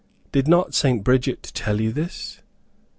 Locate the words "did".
0.31-0.47